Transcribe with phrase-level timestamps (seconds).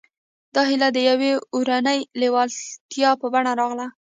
[0.55, 3.87] دا هيله د يوې اورنۍ لېوالتيا په بڼه راغله.